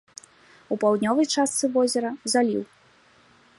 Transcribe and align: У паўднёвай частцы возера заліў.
У 0.75 0.77
паўднёвай 0.83 1.27
частцы 1.35 1.65
возера 1.75 2.09
заліў. 2.35 2.63